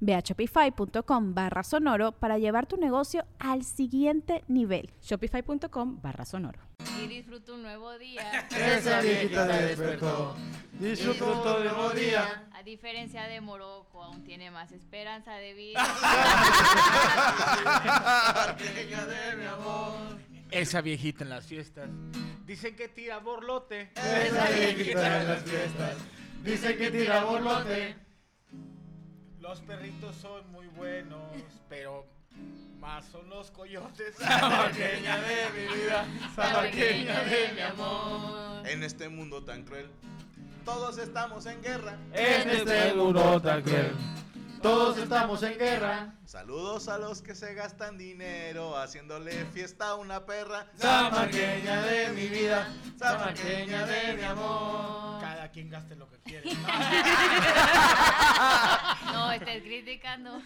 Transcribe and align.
Ve 0.00 0.14
a 0.14 0.20
shopify.com 0.20 1.34
barra 1.34 1.62
sonoro 1.62 2.12
para 2.12 2.38
llevar 2.38 2.66
tu 2.66 2.76
negocio 2.76 3.24
al 3.38 3.64
siguiente 3.64 4.44
nivel. 4.48 4.90
Shopify.com 5.02 6.00
barra 6.00 6.24
sonoro. 6.24 6.60
Y 7.02 7.06
disfruta 7.06 7.52
un 7.52 7.62
nuevo 7.62 7.96
día. 7.98 8.48
Esa 8.50 9.00
viejita 9.00 9.46
se 9.46 9.62
despertó. 9.66 10.36
Disfrutó 10.72 11.56
un 11.56 11.64
nuevo 11.64 11.90
día. 11.90 12.48
A 12.52 12.62
diferencia 12.62 13.24
de 13.24 13.40
Morocco, 13.40 14.02
aún 14.02 14.22
tiene 14.24 14.50
más 14.50 14.72
esperanza 14.72 15.34
de 15.34 15.54
vida. 15.54 15.84
Pequeña 18.58 19.06
de 19.06 19.36
mi 19.36 19.44
amor. 19.44 20.18
Esa 20.50 20.80
viejita 20.80 21.24
en 21.24 21.30
las 21.30 21.46
fiestas. 21.46 21.90
Dicen 22.46 22.74
que 22.76 22.88
tira 22.88 23.18
borlote. 23.18 23.90
Esa 23.94 24.48
viejita 24.48 25.20
en 25.20 25.28
las 25.28 25.42
fiestas. 25.42 25.96
Dice 26.42 26.76
que 26.76 26.90
tira 26.90 27.24
borlote. 27.24 28.07
Los 29.48 29.60
perritos 29.60 30.14
son 30.14 30.52
muy 30.52 30.66
buenos, 30.66 31.22
pero 31.70 32.04
más 32.80 33.06
son 33.06 33.30
los 33.30 33.50
coyotes. 33.50 34.14
Samarqueña 34.18 35.22
de 35.22 35.50
mi 35.54 35.74
vida, 35.74 36.06
samarqueña 36.36 37.20
de 37.22 37.52
mi 37.54 37.60
amor. 37.62 38.68
En 38.68 38.84
este 38.84 39.08
mundo 39.08 39.42
tan 39.42 39.62
cruel, 39.62 39.88
todos 40.66 40.98
estamos 40.98 41.46
en 41.46 41.62
guerra. 41.62 41.96
En 42.12 42.50
este 42.50 42.92
mundo 42.92 43.40
tan 43.40 43.62
cruel. 43.62 43.96
Todos 44.60 44.98
estamos 44.98 45.42
en 45.42 45.58
guerra. 45.58 46.12
Saludos 46.26 46.88
a 46.88 46.98
los 46.98 47.22
que 47.22 47.34
se 47.34 47.54
gastan 47.54 47.96
dinero 47.96 48.76
haciéndole 48.76 49.46
fiesta 49.46 49.88
a 49.88 49.94
una 49.94 50.26
perra. 50.26 50.66
Samarqueña 50.76 51.86
de 51.86 52.10
mi 52.10 52.26
vida. 52.26 52.68
Samarqueña 52.98 53.86
de 53.86 54.12
mi 54.14 54.22
amor. 54.24 55.17
Cada 55.58 55.64
quien 55.64 55.70
gaste 55.70 55.96
lo 55.96 56.08
que 56.08 56.18
quiere. 56.18 56.50
No, 59.12 59.32
estés 59.32 59.62
criticando. 59.62 60.30
No, 60.30 60.38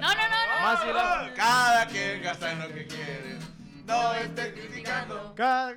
no, 0.00 0.14
no, 0.14 1.28
no. 1.28 1.34
Cada 1.34 1.86
quien 1.86 2.22
gasta 2.22 2.52
en 2.52 2.58
lo 2.60 2.68
que 2.68 2.86
quiere. 2.86 3.38
No 3.86 4.14
estés 4.14 4.52
criticando. 4.52 5.34
Cada- 5.34 5.74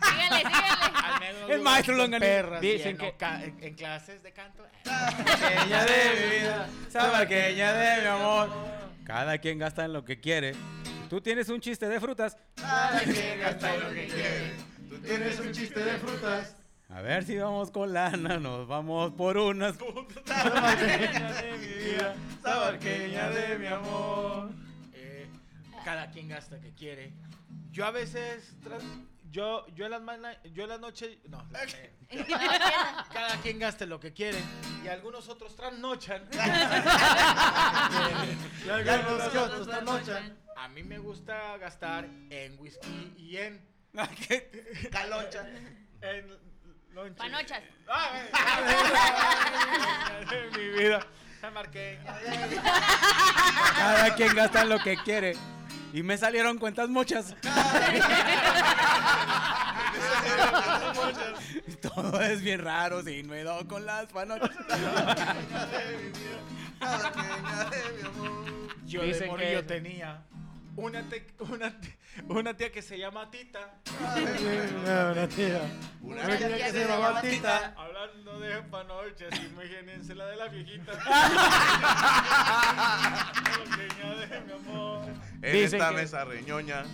Síguele, 0.00 0.36
síguele. 0.36 0.52
Al 1.04 1.20
menos 1.20 1.50
El 1.50 1.60
maestro 1.62 1.94
Longaniz. 1.96 2.28
perras 2.28 2.60
Dicen 2.60 2.96
que- 2.96 3.16
ca- 3.16 3.42
en- 3.44 3.58
en 3.62 3.74
clases 3.74 4.22
de 4.22 4.32
canto. 4.32 4.64
Samarqueña 4.84 5.84
de 5.84 6.20
mi 6.30 6.36
vida, 6.38 6.66
samarqueña 6.88 7.72
de 7.72 8.00
mi 8.02 8.06
amor. 8.06 8.48
Cada 9.04 9.38
quien 9.38 9.58
gasta 9.58 9.84
en 9.84 9.92
lo 9.92 10.04
que 10.04 10.20
quiere. 10.20 10.54
Tú 11.10 11.20
tienes 11.20 11.48
un 11.48 11.60
chiste 11.60 11.88
de 11.88 12.00
frutas. 12.00 12.36
Cada 12.56 13.00
quien 13.00 13.40
gasta 13.40 13.74
en 13.74 13.80
lo 13.82 13.90
que 13.90 14.06
quiere. 14.06 14.54
Tú 14.88 14.98
Tienes 15.00 15.40
un 15.40 15.52
chiste 15.52 15.80
de 15.84 15.98
frutas. 15.98 16.54
A 16.90 17.02
ver 17.02 17.24
si 17.24 17.36
vamos 17.36 17.70
con 17.70 17.92
lana, 17.92 18.38
nos 18.38 18.66
vamos 18.66 19.12
por 19.12 19.36
unas. 19.36 19.76
Samarqueña 20.26 21.32
de 21.42 21.58
mi 21.58 21.66
vida. 21.66 22.14
De 23.30 23.58
mi 23.58 23.66
amor. 23.66 24.50
Eh, 24.94 25.26
cada 25.84 26.10
quien 26.10 26.28
gasta 26.28 26.58
que 26.60 26.72
quiere. 26.74 27.12
Yo 27.70 27.84
a 27.84 27.90
veces 27.90 28.56
tra- 28.62 28.80
yo 29.30 29.66
yo 29.74 29.84
en 29.84 29.90
las 29.90 30.00
mañanas, 30.00 30.38
yo 30.54 30.62
en 30.64 30.70
la 30.70 30.78
noche 30.78 31.18
no, 31.28 31.46
la- 31.50 31.62
eh, 32.08 32.26
cada 33.12 33.36
quien 33.42 33.58
gaste 33.58 33.84
lo 33.86 34.00
que 34.00 34.14
quiere 34.14 34.38
y 34.82 34.88
algunos 34.88 35.28
otros 35.28 35.54
trasnochan. 35.56 36.22
Y 38.64 38.68
algunos 38.70 39.26
otros 39.36 39.82
noche. 39.84 40.12
A 40.56 40.68
mí 40.68 40.82
me 40.82 40.98
gusta 40.98 41.56
gastar 41.58 42.06
en 42.30 42.58
whisky 42.58 43.12
y 43.18 43.36
en 43.36 43.60
Caloncha. 44.90 45.46
en 46.00 46.48
lonche. 46.94 47.14
Panochas. 47.14 47.62
Ah, 47.88 48.10
de 50.30 50.50
mi 50.58 50.68
vida. 50.78 51.00
Cada 53.76 54.14
quien 54.16 54.34
gasta 54.34 54.62
en 54.62 54.68
lo 54.70 54.78
que 54.80 54.96
quiere. 54.96 55.36
Y 55.92 56.02
me 56.02 56.18
salieron 56.18 56.58
cuentas 56.58 56.88
muchas. 56.88 57.34
Todo 61.80 62.20
es 62.20 62.42
bien 62.42 62.60
raro 62.62 63.02
si 63.02 63.22
no 63.22 63.34
he 63.34 63.44
dado 63.44 63.66
con 63.68 63.86
las 63.86 64.06
panochas. 64.06 64.50
Cada 66.80 67.12
quien 67.12 67.70
de 67.70 67.92
mi 68.02 68.06
amor. 68.08 68.44
Yo 68.84 69.00
de 69.02 69.06
Dicen 69.08 69.28
morrillo 69.28 69.58
que- 69.60 69.74
tenía 69.74 70.22
una, 70.78 71.02
te- 71.08 71.26
una, 71.40 71.80
te- 71.80 71.98
una 72.28 72.56
tía 72.56 72.70
que 72.72 72.82
se 72.82 72.98
llama 72.98 73.30
Tita. 73.30 73.74
Una 75.12 75.28
tía. 75.28 75.60
Una 76.02 76.22
Una 76.24 76.36
tía 76.38 76.56
que 76.56 76.70
se 76.72 76.86
llama 76.88 77.20
Tita. 77.20 77.74
Hablando 77.76 78.38
de 78.40 78.62
panochas, 78.62 79.40
imagínense 79.44 80.14
la 80.14 80.26
de 80.26 80.36
la 80.36 80.48
viejita. 80.48 80.92
Pequeña 83.76 84.14
de 84.14 84.40
mi 84.40 84.52
amor. 84.52 85.08
En 85.42 85.52
Dicen 85.52 85.64
esta 85.80 85.90
que- 85.90 85.96
mesa 85.96 86.24
reñoña 86.24 86.84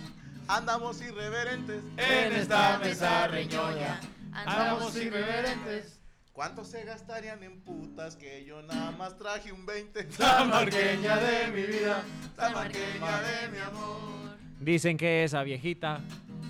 andamos 0.47 1.01
irreverentes. 1.01 1.83
En 1.97 2.33
esta 2.33 2.77
mesa 2.79 3.27
reñoña. 3.27 3.99
Andamos 4.33 4.95
irreverentes. 4.95 5.99
¿Cuántos 6.35 6.67
se 6.67 6.83
gastarían 6.83 7.41
en 7.43 7.61
putas 7.61 8.17
que 8.17 8.43
yo 8.43 8.61
nada 8.61 8.91
más 8.91 9.17
traje 9.17 9.53
un 9.53 9.65
20? 9.65 10.11
Samarqueña 10.11 11.15
de 11.21 11.47
mi 11.47 11.61
vida. 11.61 12.03
Samarqueña 12.35 13.21
de 13.21 13.47
mi 13.53 13.57
amor. 13.59 14.37
Dicen 14.59 14.97
que 14.97 15.23
esa 15.23 15.43
viejita 15.43 16.01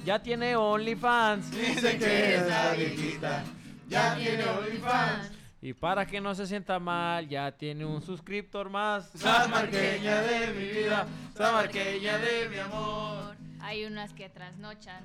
ya 0.04 0.24
tiene 0.24 0.56
OnlyFans. 0.56 1.52
Dicen 1.52 2.00
que 2.00 2.36
esa 2.36 2.74
viejita 2.74 3.44
ya 3.88 4.16
tiene 4.16 4.44
OnlyFans. 4.44 5.32
Y 5.62 5.74
para 5.74 6.08
que 6.08 6.20
no 6.20 6.34
se 6.34 6.48
sienta 6.48 6.80
mal, 6.80 7.30
ya 7.30 7.52
tiene 7.52 7.86
un 7.86 8.02
suscriptor 8.02 8.72
más. 8.72 9.12
Samarqueña 9.14 10.20
de 10.22 10.48
mi 10.48 10.68
vida. 10.68 11.06
Samarqueña 11.36 12.18
de 12.18 12.50
mi 12.50 12.58
amor. 12.58 13.36
Hay 13.60 13.86
unas 13.86 14.14
que 14.14 14.30
trasnochan 14.30 15.04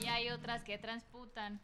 y 0.00 0.06
hay 0.06 0.28
otras 0.30 0.62
que 0.62 0.78
transputan. 0.78 1.60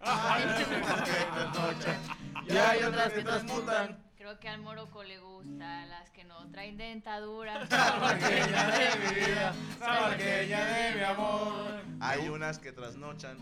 Y 2.48 2.56
hay 2.56 2.82
otras 2.82 3.12
que 3.12 3.22
transmutan. 3.22 3.98
Creo 4.16 4.38
que 4.40 4.48
al 4.48 4.60
moroco 4.60 5.04
le 5.04 5.18
gusta 5.18 5.86
las 5.86 6.10
que 6.10 6.24
no 6.24 6.50
traen 6.50 6.76
dentadura. 6.76 7.66
Samarqueña 7.68 8.66
de 8.70 8.96
mi 8.96 9.14
vida. 9.14 9.54
Samarqueña 9.78 10.64
de 10.64 10.94
mi 10.96 11.02
amor. 11.02 11.82
Hay 12.00 12.28
unas 12.28 12.58
que 12.58 12.72
trasnochan 12.72 13.38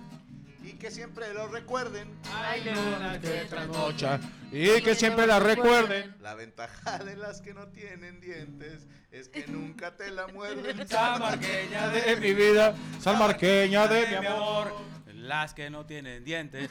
y 0.66 0.72
que 0.72 0.90
siempre 0.90 1.32
lo 1.32 1.46
recuerden. 1.46 2.12
Hay 2.34 2.68
una 2.68 3.20
que 3.20 3.46
trasnocha 3.48 4.18
y 4.50 4.82
que 4.82 4.96
siempre 4.96 5.26
la 5.26 5.38
recuerden. 5.38 6.16
La 6.20 6.34
ventaja 6.34 6.98
de 6.98 7.16
las 7.16 7.40
que 7.40 7.54
no 7.54 7.68
tienen 7.68 8.20
dientes 8.20 8.86
es 9.12 9.28
que 9.28 9.46
nunca 9.46 9.96
te 9.96 10.10
la 10.10 10.26
muerden. 10.26 10.86
Samarqueña 10.88 11.88
de 11.90 12.16
mi 12.16 12.34
vida, 12.34 12.74
Samarqueña 13.00 13.86
de 13.86 14.06
mi 14.08 14.26
amor. 14.26 14.72
Las 15.14 15.54
que 15.54 15.70
no 15.70 15.86
tienen 15.86 16.24
dientes. 16.24 16.68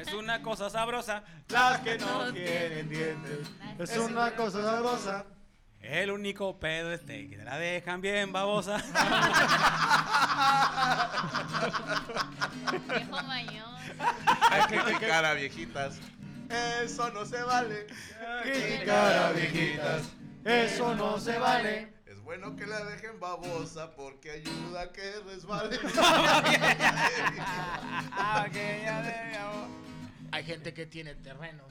Es 0.00 0.12
una 0.12 0.42
cosa 0.42 0.70
sabrosa. 0.70 1.24
Las 1.48 1.80
que 1.80 1.98
no 1.98 2.32
tienen 2.32 2.88
dientes. 2.88 3.50
Es 3.78 3.96
una 3.96 4.34
cosa 4.36 4.62
sabrosa. 4.62 5.26
El 5.80 6.10
único 6.10 6.58
pedo 6.58 6.92
este 6.92 7.28
que 7.28 7.38
te 7.38 7.44
la 7.44 7.58
dejan 7.58 8.00
bien 8.02 8.32
babosa. 8.32 8.76
Viejo 12.88 13.22
mañón. 13.22 13.74
Hay 14.50 14.62
que 14.68 14.78
criticar 14.78 15.24
a 15.24 15.32
viejitas. 15.34 15.98
Eso 16.82 17.10
no 17.10 17.24
se 17.24 17.42
vale. 17.42 17.86
Criticar 18.42 19.16
a 19.16 19.32
viejitas. 19.32 20.02
Eso 20.44 20.94
no 20.94 21.18
se 21.18 21.38
vale. 21.38 21.94
Es 22.06 22.20
bueno 22.20 22.56
que 22.56 22.66
la 22.66 22.84
dejen 22.84 23.18
babosa 23.18 23.92
porque 23.96 24.32
ayuda 24.32 24.82
a 24.82 24.92
que 24.92 25.12
resbale. 25.26 25.78
gente 30.50 30.74
que 30.74 30.84
tiene 30.86 31.14
terrenos 31.14 31.66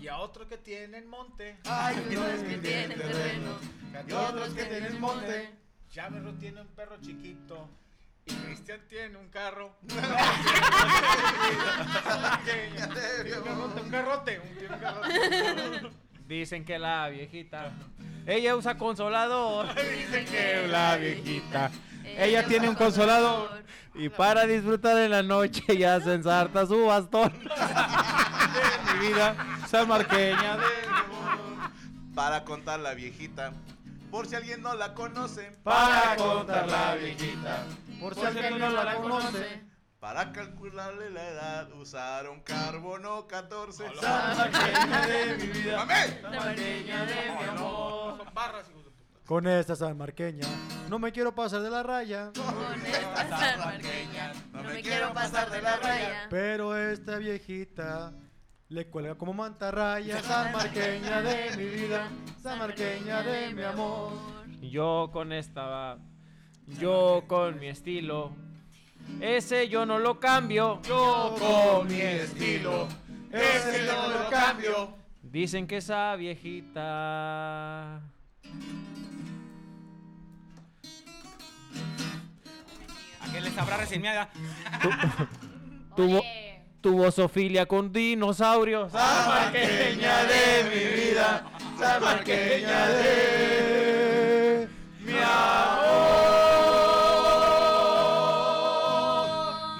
y 0.00 0.06
a 0.06 0.18
otros 0.18 0.46
que 0.46 0.56
tienen 0.56 1.08
monte. 1.08 1.56
Hay 1.64 1.96
unos 2.08 2.42
que 2.48 2.58
tienen 2.58 2.96
terreno 2.96 3.58
y 4.06 4.12
otros 4.12 4.50
que 4.50 4.64
tienen 4.64 5.00
monte. 5.00 5.50
Cháverro 5.90 6.32
tiene 6.34 6.60
un 6.60 6.68
perro 6.68 7.00
chiquito 7.00 7.68
y 8.24 8.32
Cristian 8.32 8.80
tiene 8.88 9.18
un 9.18 9.28
carro. 9.28 9.74
un 13.82 13.90
garrote, 13.90 14.40
un 14.40 14.56
garrote. 14.80 15.90
Dicen 16.28 16.64
que 16.64 16.78
la 16.78 17.08
viejita. 17.08 17.72
Ella 18.24 18.54
usa 18.54 18.78
consolador. 18.78 19.66
Dicen 19.74 20.24
que 20.26 20.68
la 20.68 20.96
viejita. 20.96 21.72
Ella 22.04 22.46
tiene 22.46 22.68
un 22.68 22.76
consolador. 22.76 23.64
Y 23.94 24.08
para 24.08 24.46
disfrutar 24.46 24.96
en 24.98 25.10
la 25.10 25.22
noche 25.22 25.76
ya 25.76 26.00
se 26.00 26.14
ensarta 26.14 26.66
su 26.66 26.86
bastón. 26.86 27.32
De 27.32 28.92
mi 28.98 29.08
vida, 29.08 29.36
salmarqueña 29.68 30.56
de 30.56 30.66
mi 30.88 30.88
amor. 30.88 31.70
Para 32.14 32.44
contar 32.44 32.80
la 32.80 32.94
viejita. 32.94 33.52
Por 34.10 34.26
si 34.26 34.34
alguien 34.34 34.62
no 34.62 34.74
la 34.74 34.94
conoce. 34.94 35.52
Para 35.62 36.16
contar 36.16 36.68
la 36.68 36.94
viejita. 36.94 37.66
Por 38.00 38.14
si 38.14 38.24
alguien 38.24 38.58
no 38.58 38.70
la 38.70 38.96
conoce. 38.96 39.62
Para 40.00 40.32
calcularle 40.32 41.10
la 41.10 41.28
edad 41.28 41.72
usaron 41.74 42.40
carbono 42.40 43.26
14. 43.28 43.84
Salmarqueña 44.00 45.06
de 45.06 45.36
mi 45.36 45.46
vida. 45.46 45.76
¡Mamé! 45.76 46.20
Salmarqueña 46.20 47.04
de 47.04 47.14
mi 47.14 47.44
amor. 47.44 48.16
Son 48.16 48.34
barras, 48.34 48.68
hijos 48.70 48.84
de. 48.84 48.91
Con 49.32 49.46
esta 49.46 49.74
salmarqueña, 49.74 50.46
no 50.90 50.98
me 50.98 51.10
quiero 51.10 51.34
pasar 51.34 51.62
de 51.62 51.70
la 51.70 51.82
raya. 51.82 52.32
Con 52.34 52.84
esta 52.84 53.28
salmarqueña 53.30 54.32
No 54.52 54.62
me 54.62 54.82
quiero 54.82 55.14
pasar 55.14 55.50
de 55.50 55.62
la 55.62 55.78
raya 55.78 56.26
Pero 56.28 56.76
esta 56.76 57.16
viejita 57.16 58.12
le 58.68 58.88
cuelga 58.88 59.14
como 59.14 59.32
mantarraya. 59.32 60.20
Salmarqueña 60.22 61.22
de 61.22 61.56
mi 61.56 61.64
vida, 61.64 62.10
salmarqueña 62.42 63.22
de 63.22 63.54
mi 63.54 63.62
amor. 63.62 64.12
Yo 64.60 65.08
con 65.10 65.32
esta. 65.32 65.96
Yo 66.78 67.24
con 67.26 67.58
mi 67.58 67.68
estilo. 67.68 68.32
Ese 69.18 69.66
yo 69.66 69.86
no 69.86 69.98
lo 69.98 70.20
cambio. 70.20 70.82
Yo 70.82 71.34
con 71.38 71.88
mi 71.88 72.02
estilo. 72.02 72.86
Ese 73.30 73.86
yo 73.86 73.94
no 73.94 74.24
lo 74.24 74.28
cambio. 74.28 74.94
Dicen 75.22 75.66
que 75.66 75.78
esa 75.78 76.14
viejita. 76.16 78.02
¿A 83.32 83.34
qué 83.34 83.40
le 83.40 83.50
sabrá 83.50 83.78
reseñada? 83.78 84.28
Tuvo, 85.96 86.22
tuvo 86.82 87.10
zoofilia 87.10 87.64
con 87.64 87.90
dinosaurios. 87.90 88.92
Salmarqueña 88.92 90.24
de 90.24 90.64
mi 90.68 90.84
vida, 91.02 91.42
salmarqueña 91.78 92.88
de 92.88 94.68
mi 95.00 95.14
amor. 95.14 96.21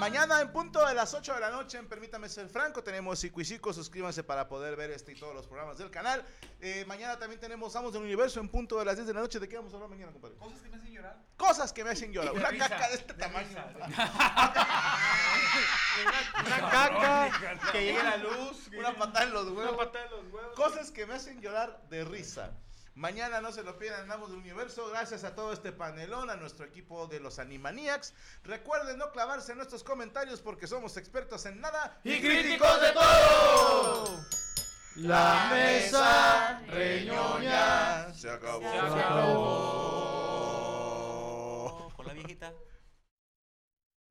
Mañana 0.03 0.41
en 0.41 0.51
punto 0.51 0.85
de 0.85 0.93
las 0.93 1.13
8 1.13 1.35
de 1.35 1.39
la 1.39 1.49
noche, 1.49 1.77
en 1.77 1.87
Permítame 1.87 2.27
Ser 2.27 2.49
Franco, 2.49 2.83
tenemos 2.83 3.17
Cico 3.19 3.39
y 3.39 3.45
Cico, 3.45 3.71
suscríbanse 3.71 4.21
para 4.21 4.49
poder 4.49 4.75
ver 4.75 4.91
este 4.91 5.13
y 5.13 5.15
todos 5.15 5.33
los 5.33 5.47
programas 5.47 5.77
del 5.77 5.89
canal. 5.91 6.21
Eh, 6.59 6.83
mañana 6.87 7.17
también 7.17 7.39
tenemos 7.39 7.73
Amos 7.77 7.93
del 7.93 8.01
Universo 8.01 8.41
en 8.41 8.49
punto 8.49 8.77
de 8.77 8.83
las 8.83 8.97
10 8.97 9.07
de 9.07 9.13
la 9.13 9.21
noche. 9.21 9.39
¿De 9.39 9.47
qué 9.47 9.55
vamos 9.55 9.71
a 9.71 9.77
hablar 9.77 9.89
mañana, 9.89 10.11
compadre? 10.11 10.35
Cosas 10.35 10.59
que 10.61 10.67
me 10.67 10.75
hacen 10.75 10.91
llorar. 10.91 11.17
Cosas 11.37 11.71
que 11.71 11.83
me 11.85 11.89
hacen 11.91 12.11
llorar. 12.11 12.33
Una 12.33 12.49
risa, 12.49 12.67
caca 12.67 12.89
de 12.89 12.95
este 12.95 13.13
de 13.13 13.19
tamaño. 13.23 13.47
risa, 13.47 13.63
Una 16.47 16.69
caca, 16.69 17.31
que 17.71 17.85
llegue 17.85 18.03
la 18.03 18.17
luz. 18.17 18.67
Una 18.77 18.93
patada 18.95 19.23
en 19.23 19.31
los 19.33 19.45
Una 19.47 19.55
huevos. 19.57 19.77
patada 19.85 20.03
en 20.03 20.11
los 20.11 20.33
huevos. 20.33 20.53
Cosas 20.57 20.91
que 20.91 21.05
me 21.05 21.13
hacen 21.13 21.39
llorar 21.39 21.81
de 21.89 22.03
risa. 22.03 22.51
Mañana 22.95 23.41
no 23.41 23.51
se 23.51 23.63
lo 23.63 23.77
pierdan, 23.79 24.01
andamos 24.01 24.29
del 24.29 24.39
universo. 24.39 24.87
Gracias 24.89 25.23
a 25.23 25.33
todo 25.33 25.51
este 25.51 25.71
panelón, 25.71 26.29
a 26.29 26.35
nuestro 26.35 26.65
equipo 26.65 27.07
de 27.07 27.19
los 27.19 27.39
Animaniacs. 27.39 28.13
Recuerden 28.43 28.97
no 28.99 29.11
clavarse 29.11 29.51
en 29.51 29.57
nuestros 29.57 29.83
comentarios 29.83 30.41
porque 30.41 30.67
somos 30.67 30.95
expertos 30.97 31.45
en 31.47 31.59
nada 31.59 31.99
Y 32.03 32.19
críticos 32.21 32.81
de 32.81 32.91
todo. 32.91 34.19
La 34.95 35.49
mesa 35.51 36.61
reñoña 36.67 38.13
se 38.13 38.29
acabó. 38.29 38.71
Se 38.71 38.77
acabó. 38.77 40.02